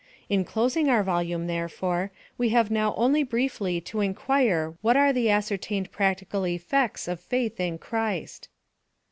[0.29, 5.29] In closing our volume, therefore, we have now only briefly to inquire what are the
[5.29, 8.49] ascertained practical effects of faith in Christ